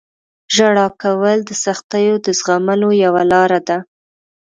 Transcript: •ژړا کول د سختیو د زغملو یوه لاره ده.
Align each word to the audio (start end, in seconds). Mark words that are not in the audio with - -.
•ژړا 0.55 0.87
کول 1.01 1.37
د 1.45 1.51
سختیو 1.63 2.15
د 2.25 2.27
زغملو 2.39 2.89
یوه 3.03 3.23
لاره 3.31 3.59
ده. 3.67 3.77